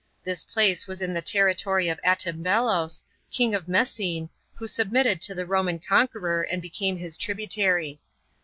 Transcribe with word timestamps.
This 0.23 0.43
place 0.43 0.85
w;is 0.85 0.99
in 0.99 1.13
the 1.13 1.21
territory 1.21 1.87
of 1.87 1.99
Attambelos, 2.03 3.03
king 3.29 3.53
of 3.53 3.67
Mesene, 3.67 4.29
who 4.55 4.67
submitted 4.67 5.21
to 5.21 5.35
the 5.35 5.45
Roman 5.45 5.77
conqueror, 5.77 6.41
and 6.41 6.59
became 6.59 6.97
his 6.97 7.15
tributary. 7.15 8.01